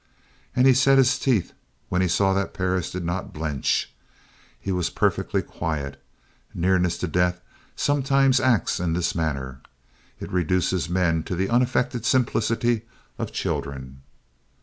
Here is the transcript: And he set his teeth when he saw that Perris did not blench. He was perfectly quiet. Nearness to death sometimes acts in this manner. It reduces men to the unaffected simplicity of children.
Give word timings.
And 0.55 0.65
he 0.65 0.73
set 0.73 0.97
his 0.97 1.19
teeth 1.19 1.53
when 1.89 2.01
he 2.01 2.07
saw 2.07 2.33
that 2.33 2.55
Perris 2.55 2.89
did 2.89 3.05
not 3.05 3.33
blench. 3.33 3.93
He 4.59 4.71
was 4.71 4.89
perfectly 4.89 5.43
quiet. 5.43 6.01
Nearness 6.55 6.97
to 6.97 7.07
death 7.07 7.39
sometimes 7.75 8.39
acts 8.39 8.79
in 8.79 8.93
this 8.93 9.13
manner. 9.13 9.61
It 10.19 10.31
reduces 10.31 10.89
men 10.89 11.21
to 11.25 11.35
the 11.35 11.49
unaffected 11.49 12.03
simplicity 12.03 12.81
of 13.19 13.31
children. 13.31 14.01